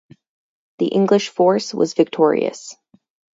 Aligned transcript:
The 0.79 0.87
English 0.87 1.29
force 1.29 1.75
was 1.75 1.93
victorious. 1.93 2.75